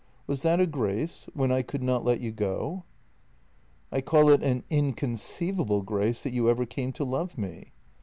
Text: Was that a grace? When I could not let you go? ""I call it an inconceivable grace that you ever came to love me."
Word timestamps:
Was 0.25 0.41
that 0.41 0.59
a 0.59 0.65
grace? 0.65 1.27
When 1.35 1.51
I 1.51 1.61
could 1.61 1.83
not 1.83 2.03
let 2.03 2.21
you 2.21 2.31
go? 2.31 2.85
""I 3.91 4.01
call 4.01 4.29
it 4.31 4.41
an 4.41 4.63
inconceivable 4.67 5.83
grace 5.83 6.23
that 6.23 6.33
you 6.33 6.49
ever 6.49 6.65
came 6.65 6.91
to 6.93 7.03
love 7.03 7.37
me." 7.37 7.71